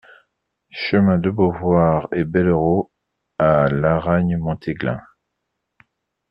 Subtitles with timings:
[0.71, 2.91] Chemin de Beauvoir et Bellerots
[3.37, 4.99] à Laragne-Montéglin